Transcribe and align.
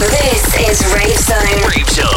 This 0.00 0.48
is 0.56 0.80
Rave 0.96 1.18
Zone. 1.18 1.60
Rave 1.68 1.90
Zone. 1.90 2.08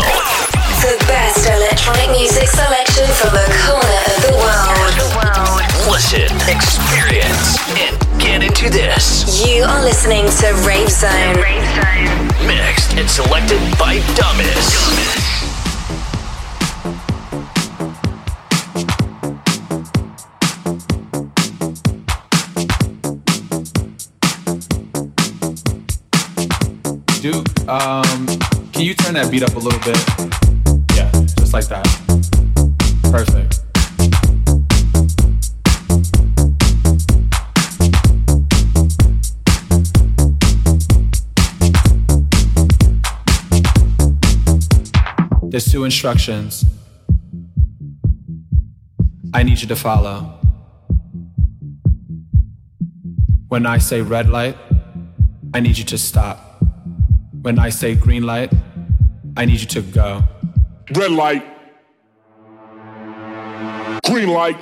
The 0.79 0.95
best 1.03 1.45
electronic 1.49 2.11
music 2.11 2.47
selection 2.47 3.03
from 3.11 3.35
the 3.35 3.43
corner 3.59 3.99
of 4.07 4.19
the 4.23 4.35
world. 4.39 5.91
Listen, 5.91 6.31
experience, 6.47 7.59
and 7.75 7.99
get 8.21 8.41
into 8.41 8.69
this. 8.69 9.45
You 9.45 9.65
are 9.65 9.83
listening 9.83 10.23
to 10.23 10.53
Rave 10.65 10.89
Zone. 10.89 11.35
Mixed 12.47 12.95
and 12.95 13.09
selected 13.09 13.59
by 13.77 13.99
Dumbest. 14.15 14.71
Duke, 14.79 15.22
um, 27.73 28.27
can 28.71 28.83
you 28.83 28.93
turn 28.93 29.15
that 29.15 29.31
beat 29.31 29.41
up 29.41 29.55
a 29.55 29.59
little 29.59 29.79
bit? 29.79 29.97
Yeah, 30.95 31.09
just 31.39 31.53
like 31.53 31.67
that. 31.69 31.83
Perfect. 33.09 33.61
There's 45.49 45.71
two 45.71 45.83
instructions 45.83 46.65
I 49.33 49.41
need 49.41 49.61
you 49.61 49.67
to 49.67 49.75
follow. 49.75 50.39
When 53.47 53.65
I 53.65 53.79
say 53.79 54.01
red 54.01 54.29
light, 54.29 54.57
I 55.55 55.59
need 55.59 55.79
you 55.79 55.85
to 55.85 55.97
stop. 55.97 56.52
When 57.43 57.59
I 57.59 57.67
say 57.71 57.93
green 57.93 58.23
light, 58.23 58.53
I 59.35 59.43
need 59.43 59.59
you 59.59 59.67
to 59.67 59.81
go. 59.81 60.23
Red 60.95 61.11
light. 61.11 61.43
Green 64.05 64.29
light. 64.29 64.55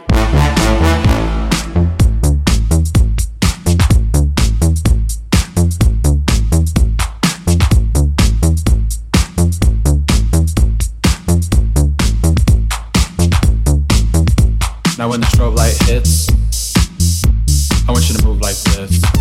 Now 14.98 15.08
when 15.08 15.22
the 15.22 15.28
strobe 15.28 15.56
light 15.56 15.78
hits, 15.84 16.28
I 17.88 17.92
want 17.92 18.10
you 18.10 18.18
to 18.18 18.26
move 18.26 18.42
like 18.42 18.56
this. 18.56 19.21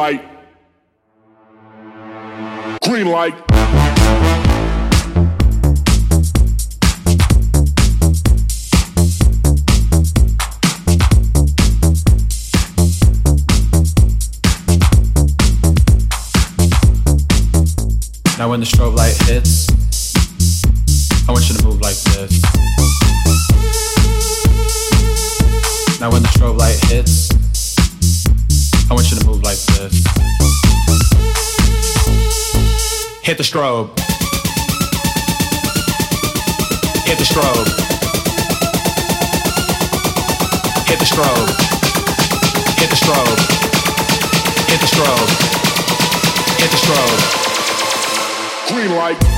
Light. 0.00 0.24
Green 2.82 3.08
light. 3.08 3.34
Now 18.38 18.48
when 18.48 18.60
the 18.60 18.66
strobe 18.66 18.96
light 18.96 19.14
hits, 19.28 19.59
the 33.40 33.58
strobe. 33.58 33.88
Hit 37.06 37.16
the 37.16 37.24
strobe. 37.24 37.66
Hit 40.86 40.98
the 40.98 41.06
strobe. 41.06 41.48
Hit 42.78 42.90
the 42.90 42.96
strobe. 42.96 43.38
Hit 44.68 44.80
the 44.80 44.86
strobe. 44.86 45.30
Hit 46.60 46.70
the 46.70 46.76
strobe. 46.76 47.20
Green 48.74 48.94
light. 48.94 49.29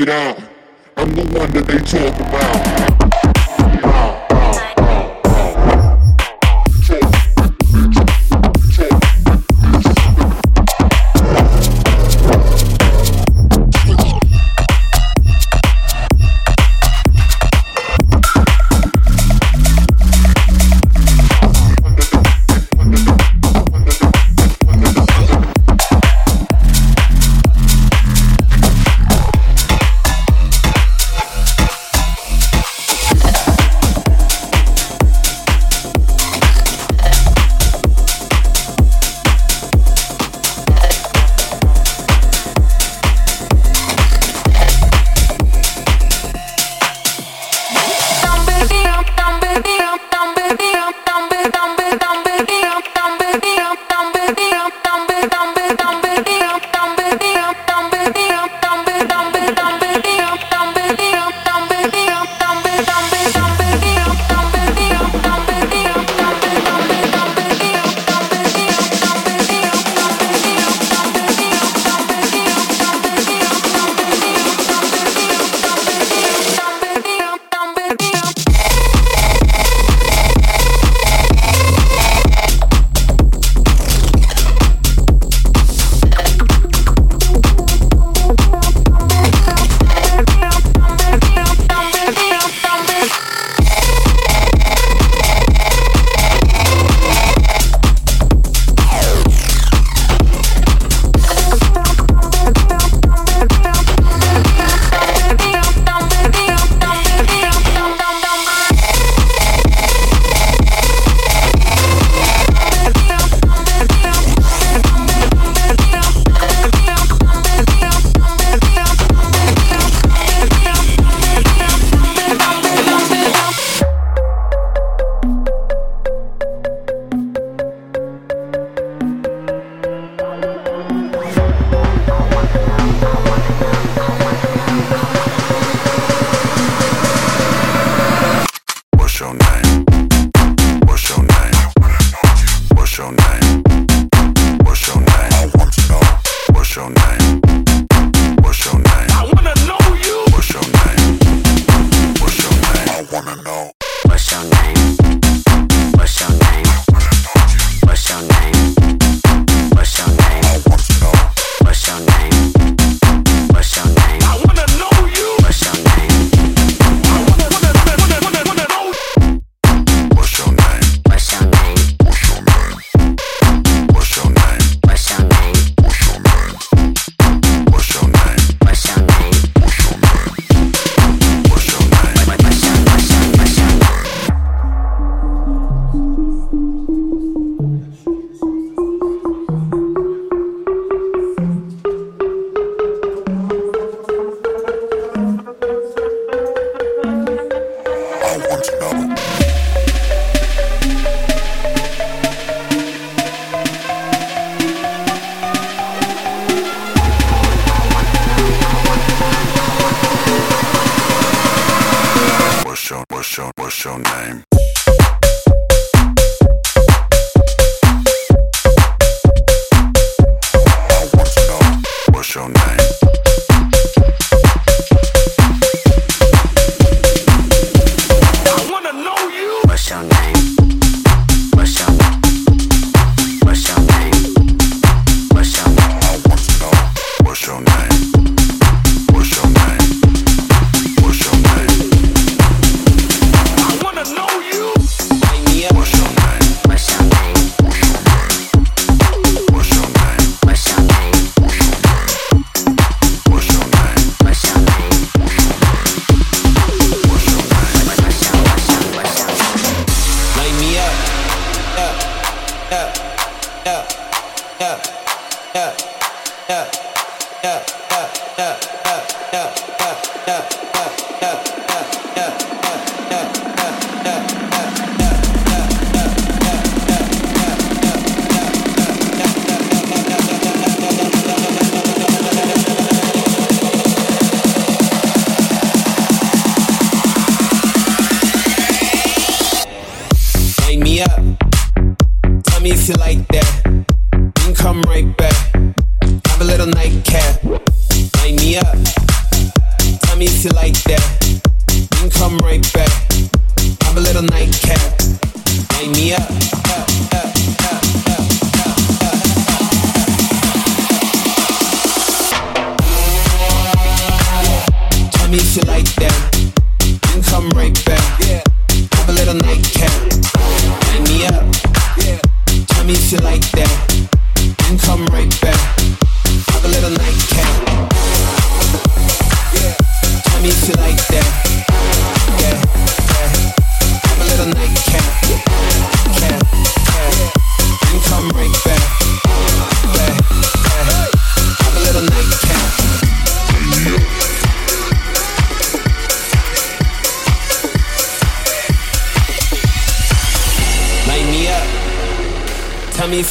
it 0.00 0.08
out. 0.08 0.38
I'm 0.96 1.10
the 1.10 1.22
one 1.38 1.50
that 1.52 1.66
they 1.66 1.78
talk 1.78 2.14
about. 2.20 2.89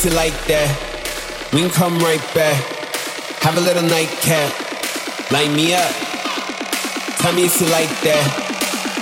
You 0.05 0.11
like 0.11 0.37
that. 0.47 0.69
We 1.51 1.59
can 1.59 1.69
come 1.71 1.99
right 1.99 2.23
back. 2.33 2.55
Have 3.43 3.57
a 3.57 3.59
little 3.59 3.83
nightcap. 3.83 4.47
Light 5.31 5.51
me 5.51 5.73
up. 5.73 5.91
Tell 7.19 7.33
me 7.33 7.43
if 7.43 7.59
you 7.59 7.67
like 7.67 7.91
that. 8.07 8.23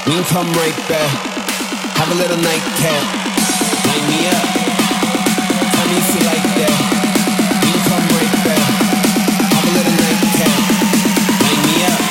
We 0.08 0.14
can 0.18 0.24
come 0.26 0.50
right 0.58 0.74
back. 0.90 1.12
Have 2.02 2.10
a 2.10 2.16
little 2.18 2.38
nightcap. 2.42 3.04
Light 3.86 4.06
me 4.10 4.26
up. 4.26 4.42
Tell 5.76 5.86
me 5.86 6.02
if 6.02 6.10
you 6.18 6.22
like 6.26 6.48
that. 6.66 6.74
We 7.62 7.70
can 7.70 7.84
come 7.86 8.06
right 8.18 8.34
back. 8.48 8.66
Have 9.54 9.66
a 9.70 9.74
little 9.78 9.96
nightcap. 10.02 10.58
Light 11.46 11.62
me 11.68 11.76
up. 11.86 12.02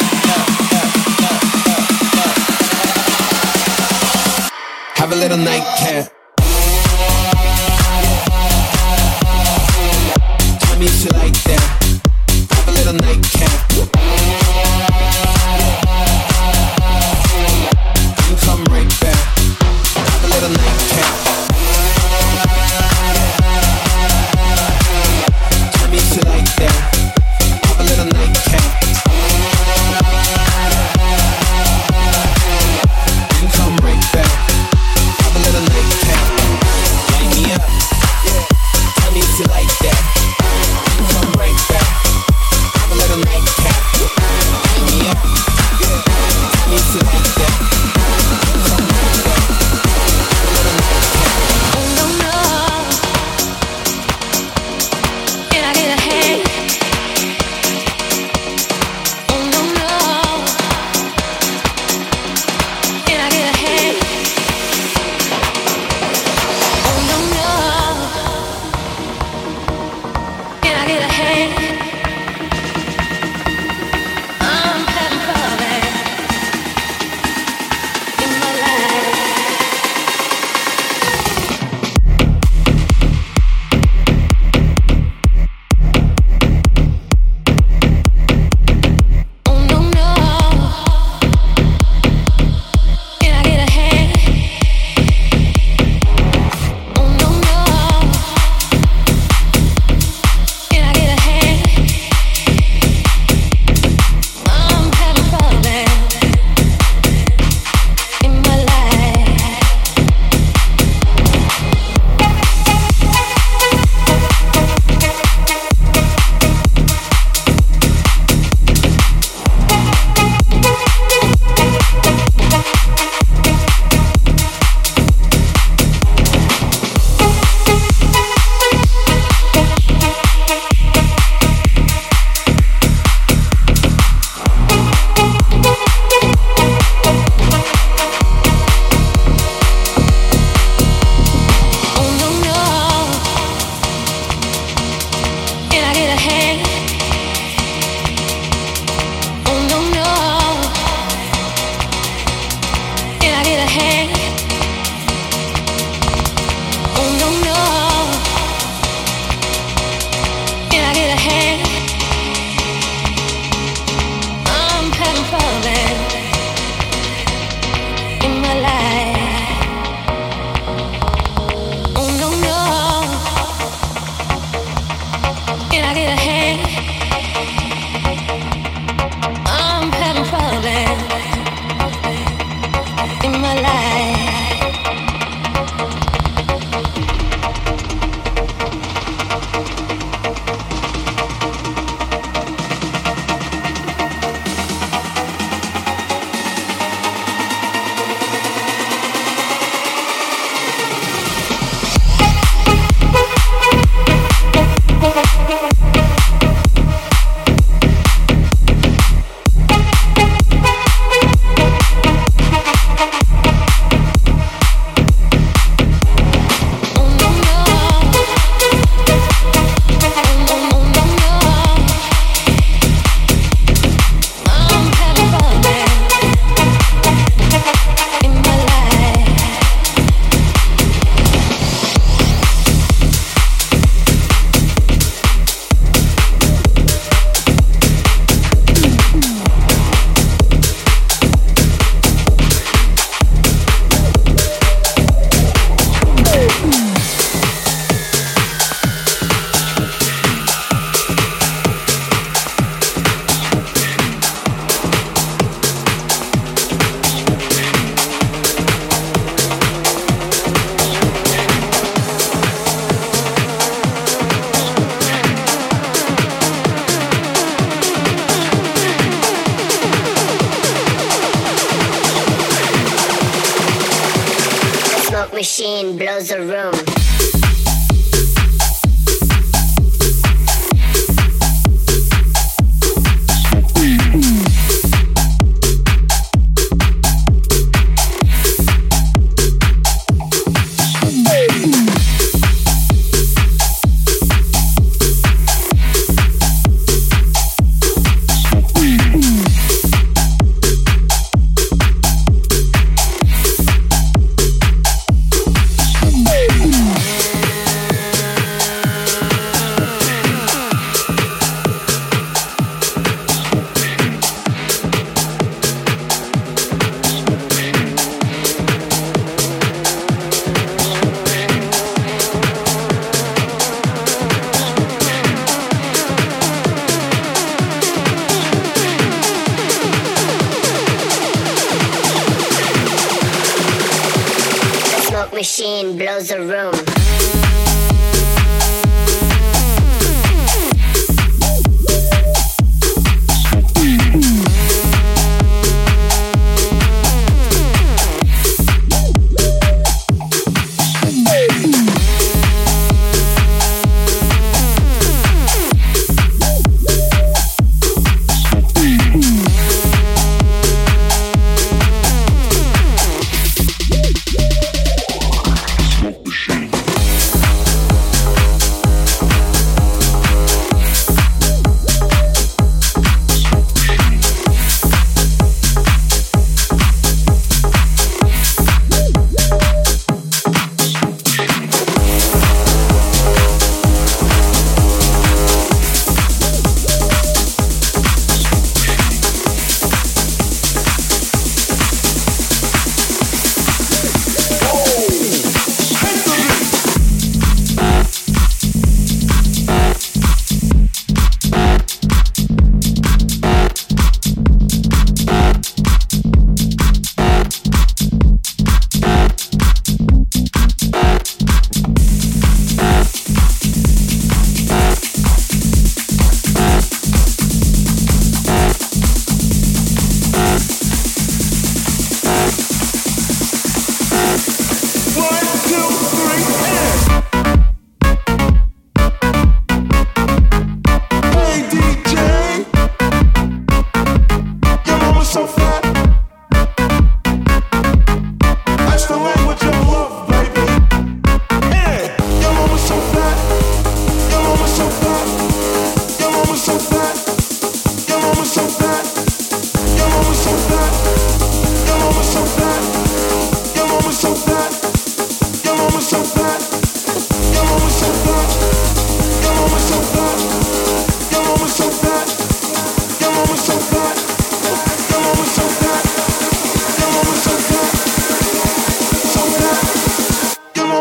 Have 4.95 5.11
a 5.11 5.17
little 5.17 5.39
nightcap. 5.39 6.26
You 10.87 11.11
like 11.11 11.33
that. 11.45 12.03
Have 12.51 12.69
a 12.69 12.71
little 12.71 12.93
nightcap. 12.95 13.36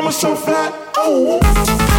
I'm 0.05 0.11
so 0.11 0.35
fat. 0.35 1.94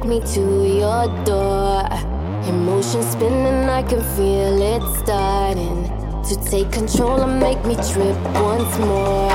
took 0.00 0.08
me 0.08 0.20
to 0.20 0.40
your 0.66 1.24
door. 1.24 1.82
Emotion 2.46 3.02
spinning, 3.02 3.68
I 3.68 3.82
can 3.82 4.00
feel 4.16 4.60
it 4.62 4.82
starting 4.98 5.84
to 6.24 6.50
take 6.50 6.70
control 6.72 7.22
and 7.22 7.40
make 7.40 7.64
me 7.66 7.74
trip 7.74 8.16
once 8.34 8.78
more. 8.78 9.29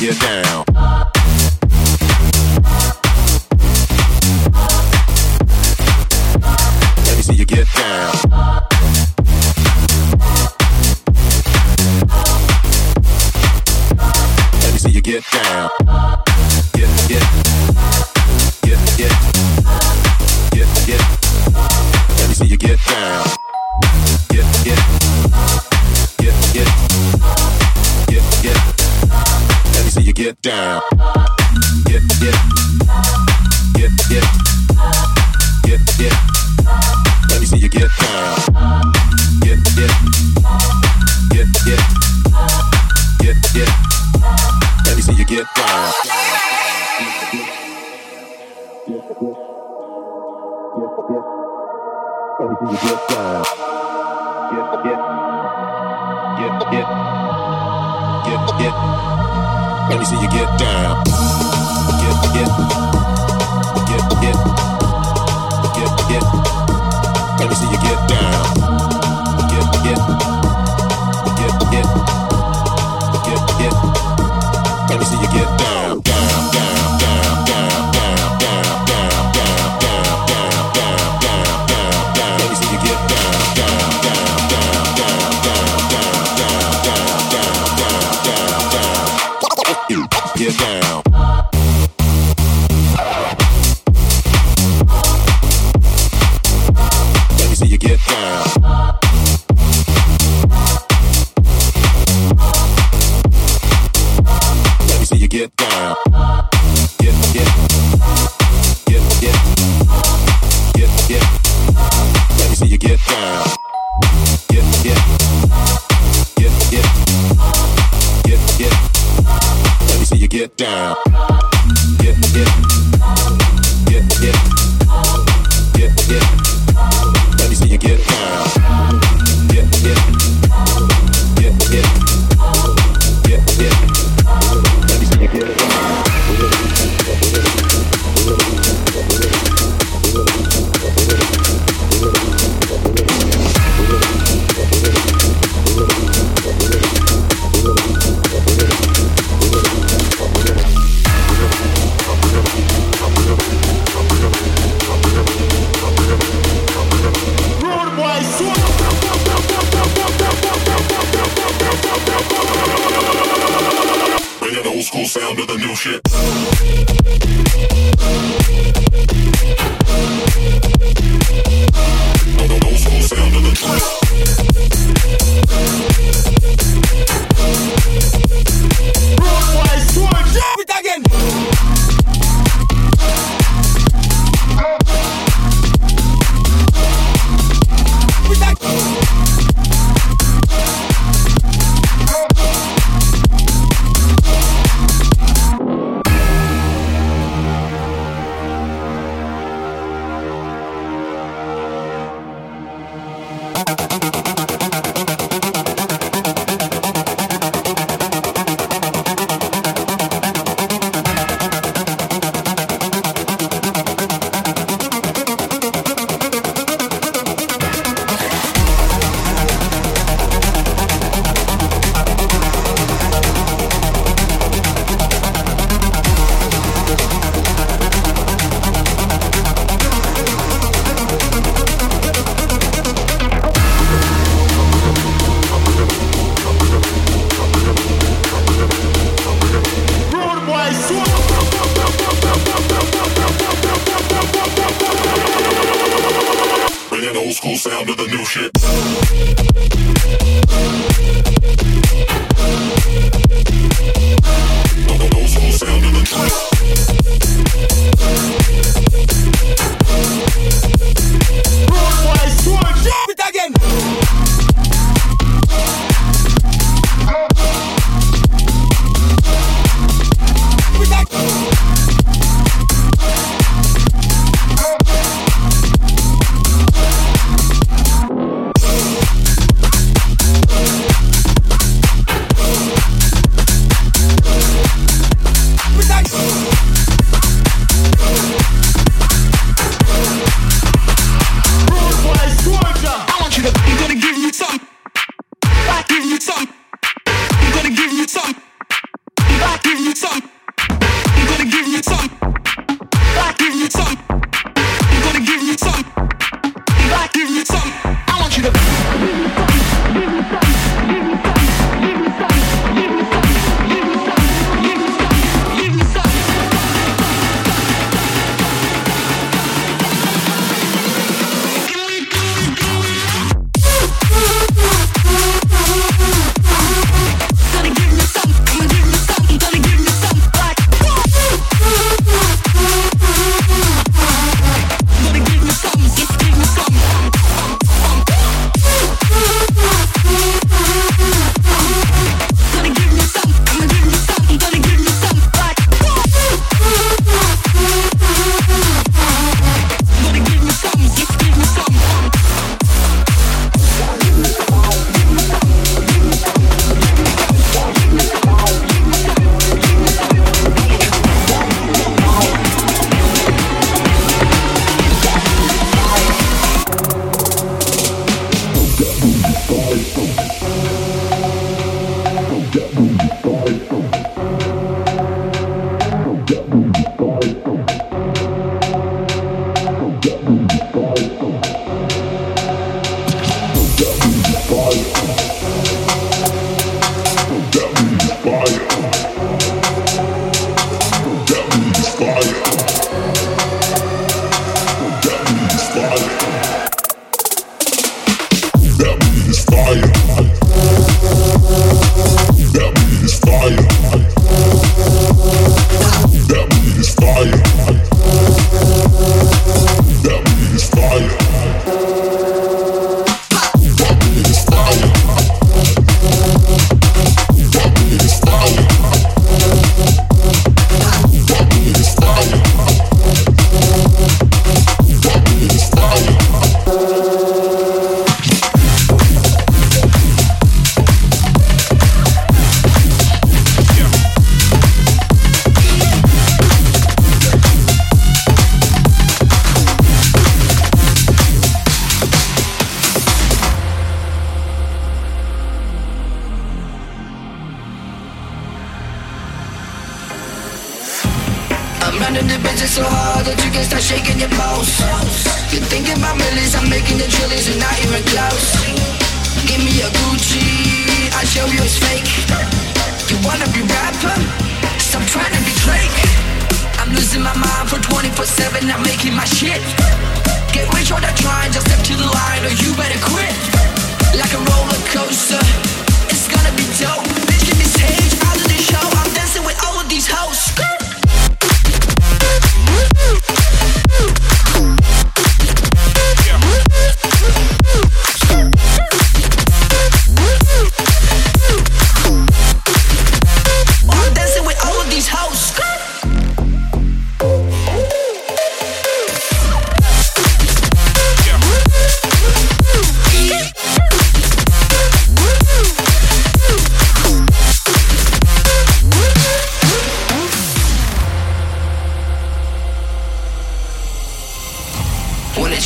you 0.00 0.12
down. 0.14 0.69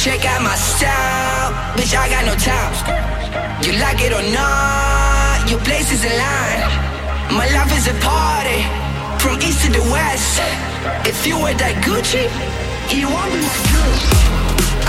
Check 0.04 0.20
out 0.28 0.42
my 0.44 0.52
style? 0.52 1.48
Bitch, 1.80 1.96
I 1.96 2.04
got 2.12 2.28
no 2.28 2.36
time. 2.36 2.76
You 3.64 3.72
like 3.80 4.04
it 4.04 4.12
or 4.12 4.20
not? 4.36 5.48
Your 5.48 5.56
place 5.64 5.88
is 5.96 6.04
in 6.04 6.12
line. 6.12 6.60
My 7.32 7.48
life 7.56 7.72
is 7.72 7.88
a 7.88 7.96
party, 8.04 8.60
from 9.16 9.40
east 9.40 9.64
to 9.64 9.72
the 9.72 9.80
west. 9.88 10.44
If 11.08 11.24
you 11.24 11.40
wear 11.40 11.56
that 11.56 11.80
Gucci, 11.80 12.28
you 12.92 13.08
won't 13.08 13.32
be 13.32 13.40
my 13.40 13.56
girl. 13.72 13.96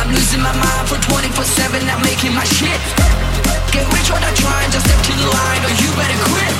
I'm 0.03 0.11
losing 0.11 0.43
my 0.43 0.51
mind 0.51 0.83
for 0.91 0.99
24-7, 1.07 1.79
I'm 1.87 2.03
making 2.03 2.35
my 2.35 2.43
shit. 2.43 2.83
Get 3.71 3.87
rich 3.95 4.11
or 4.11 4.19
die 4.19 4.35
trying, 4.35 4.67
just 4.75 4.83
step 4.83 4.99
to 4.99 5.13
the 5.15 5.27
line 5.31 5.63
or 5.63 5.71
you 5.79 5.87
better 5.95 6.19
quit. 6.27 6.55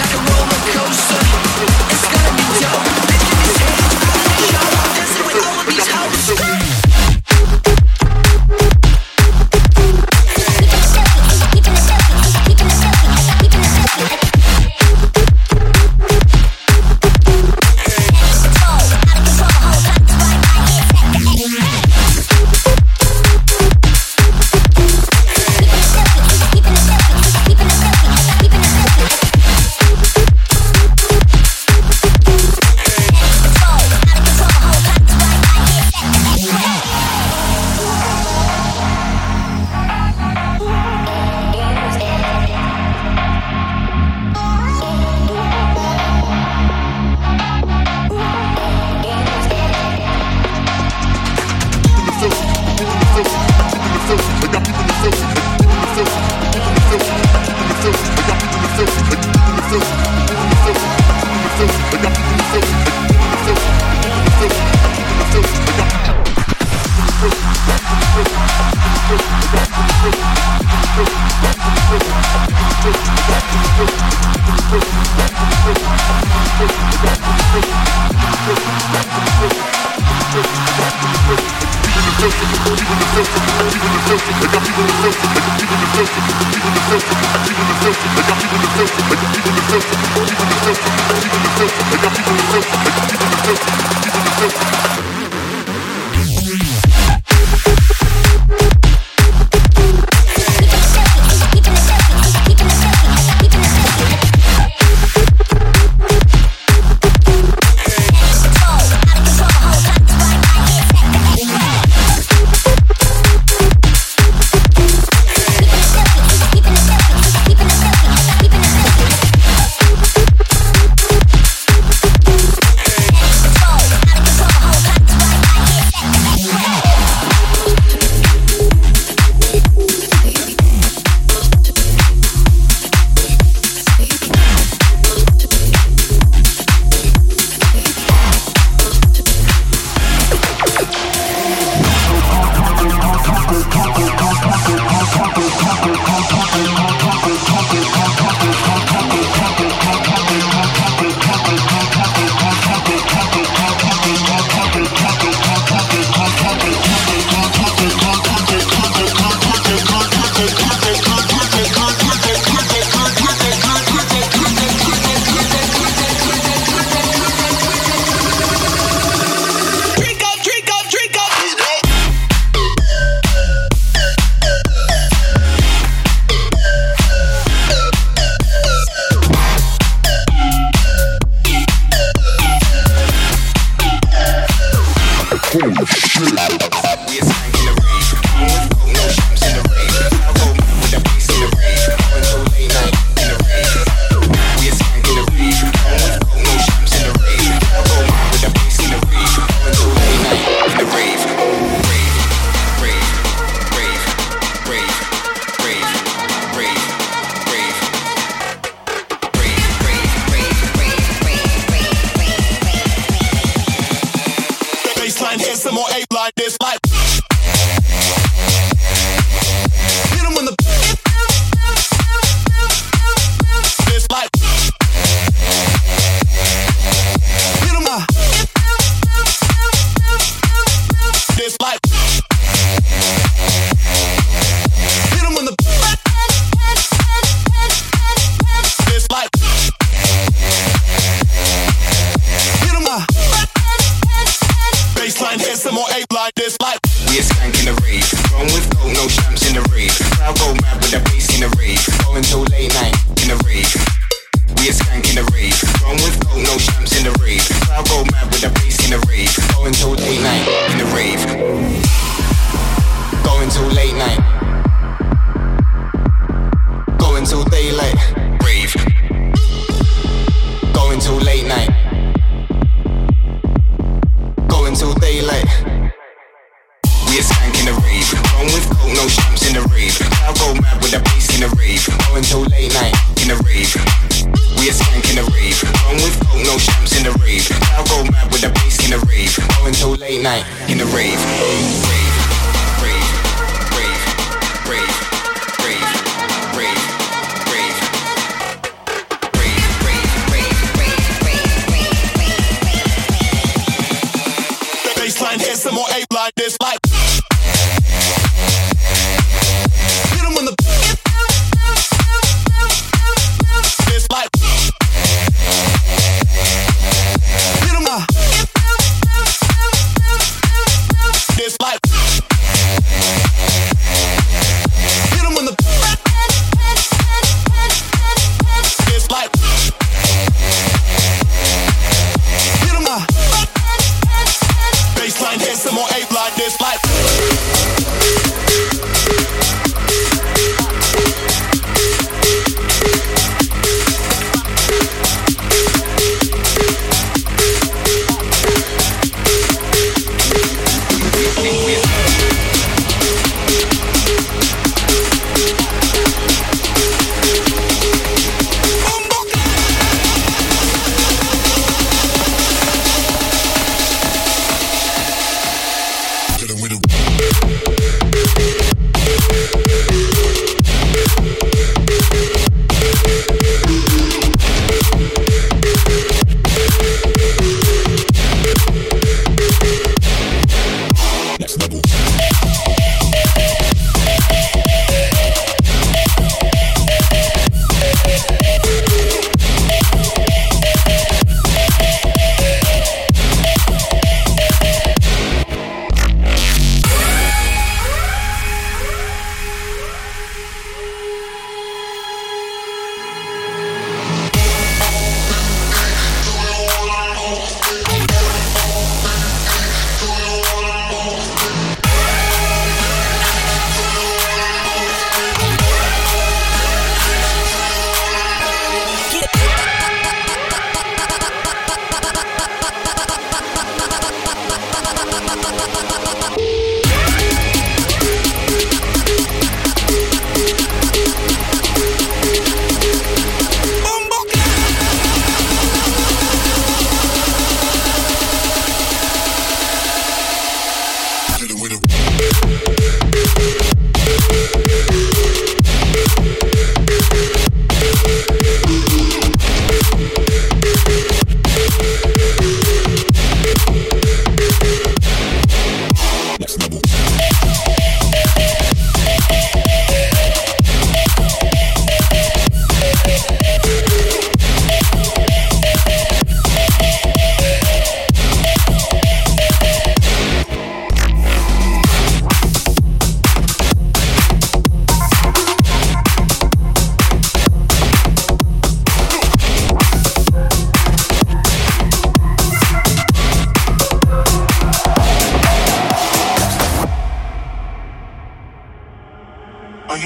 Like 0.00 0.12
a 0.16 0.20
roller 0.24 0.62
coaster, 0.72 1.22
it's 1.92 2.06
gonna 2.08 2.32
be 2.40 2.46
dope. 2.56 2.88
Bitch, 3.04 3.24
get 3.28 3.36
this. 3.44 3.60
I'm 4.64 4.90
dancing 4.96 5.24
with 5.28 5.44
all 5.44 5.60
of 5.60 5.66
these 5.68 5.88
hoes. 5.92 6.85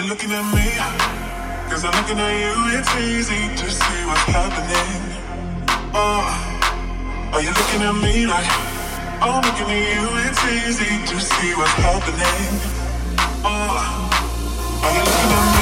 you're 0.01 0.09
looking 0.09 0.33
at 0.33 0.45
me. 0.55 0.67
Cause 1.69 1.85
I'm 1.85 1.93
looking 1.93 2.19
at 2.19 2.33
you, 2.41 2.79
it's 2.79 2.93
easy 2.97 3.43
to 3.55 3.71
see 3.71 4.01
what's 4.07 4.25
happening. 4.33 5.01
Oh, 5.93 6.25
are 7.35 7.43
you 7.43 7.51
looking 7.51 7.83
at 7.83 7.95
me 7.95 8.27
like 8.27 8.49
I'm 9.21 9.43
looking 9.45 9.69
at 9.69 9.85
you? 9.93 10.05
It's 10.27 10.43
easy 10.57 10.93
to 11.07 11.21
see 11.21 11.53
what's 11.55 11.77
happening. 11.85 12.49
Oh, 13.45 13.77
are 14.85 14.93
you 14.93 15.05
looking 15.05 15.33
at 15.37 15.55
me? 15.55 15.60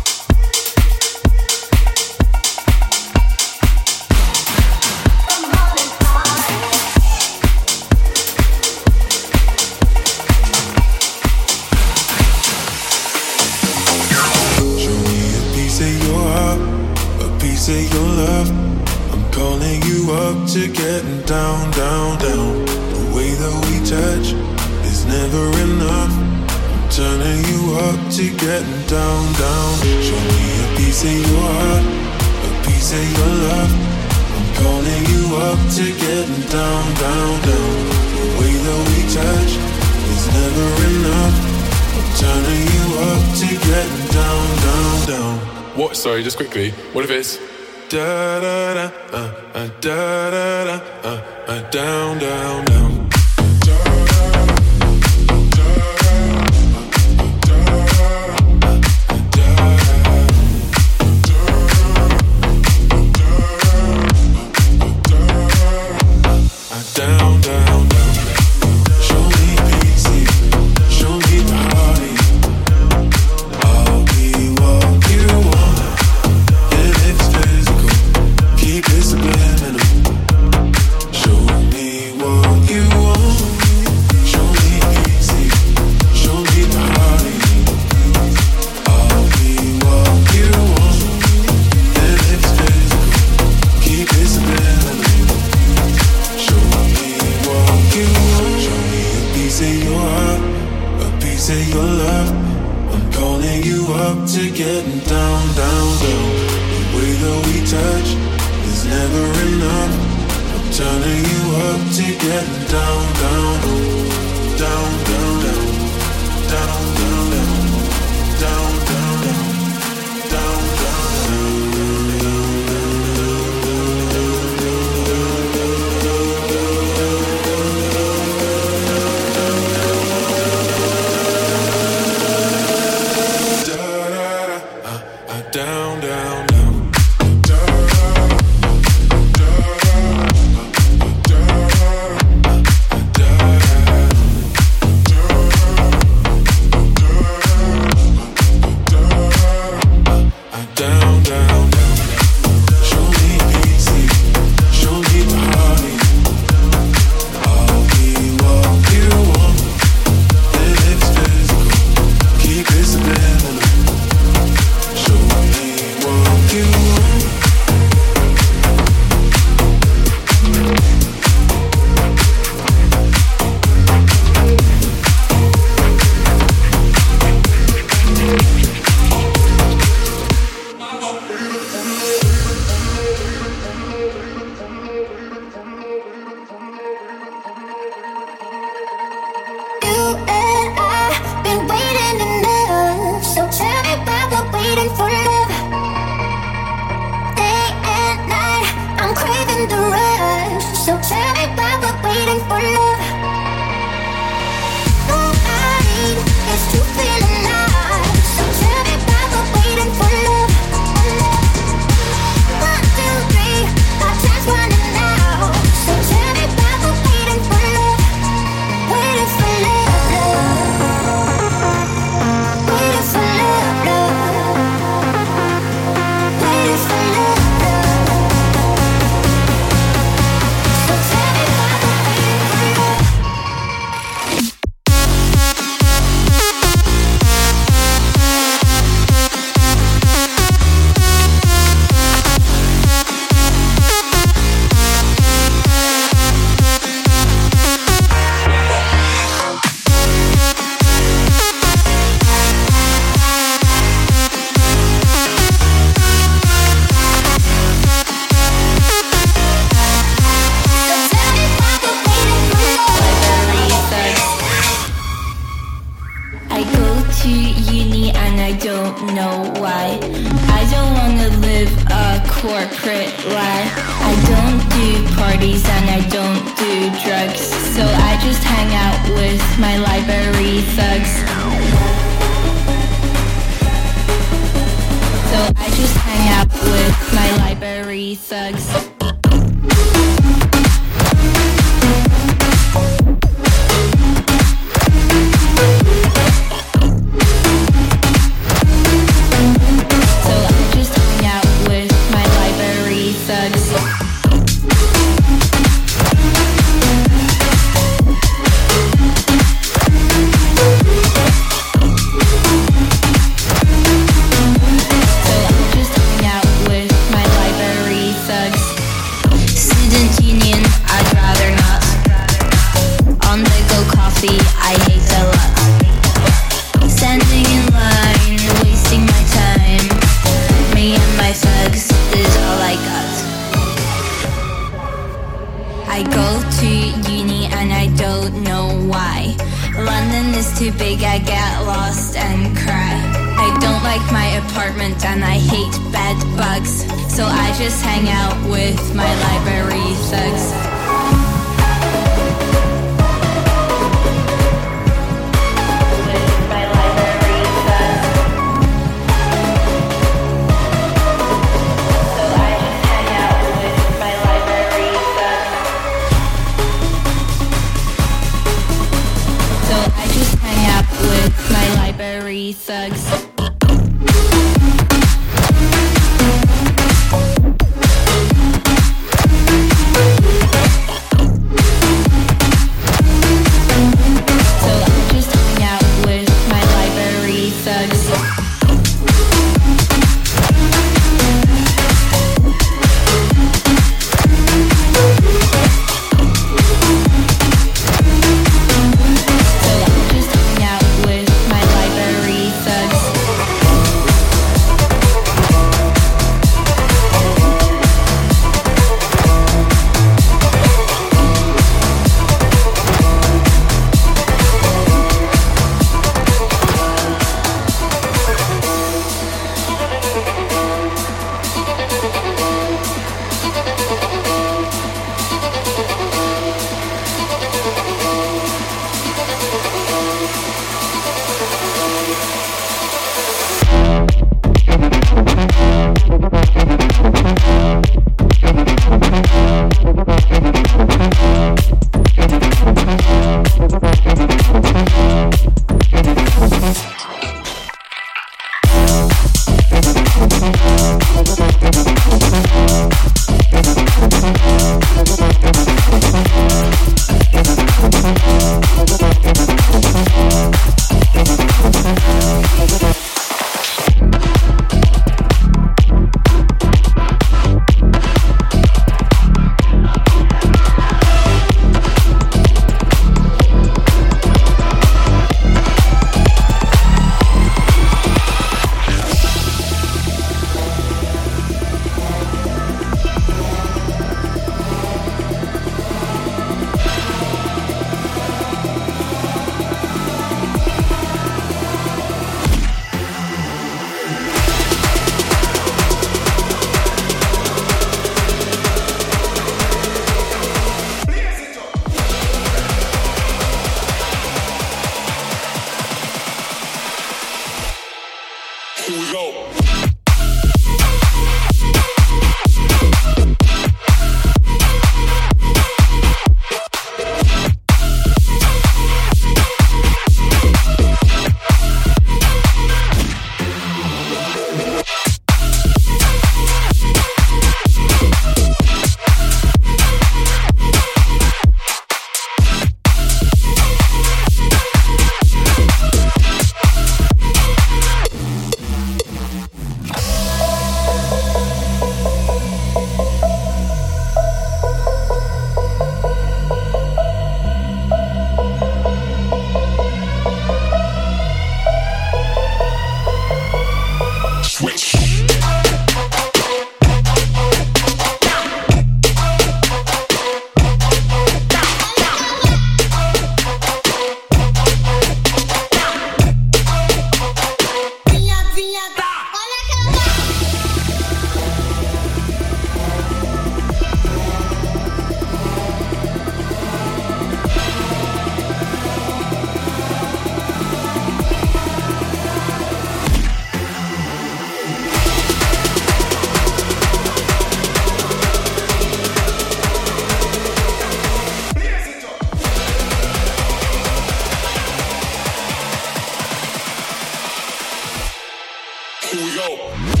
Julio. 599.11 600.00